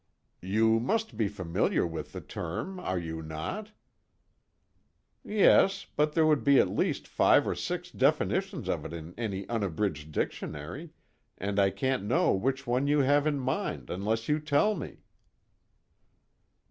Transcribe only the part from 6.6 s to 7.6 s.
least five or